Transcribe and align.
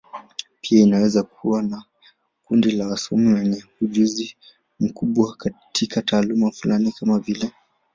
Pia 0.61 0.83
inaweza 0.83 1.23
kuwa 1.23 1.83
kundi 2.43 2.71
la 2.71 2.87
wasomi 2.87 3.33
wenye 3.33 3.63
ujuzi 3.81 4.35
mkubwa 4.79 5.35
katika 5.35 6.01
taaluma 6.01 6.51
fulani, 6.51 6.91
kama 6.91 7.19
vile. 7.19 7.51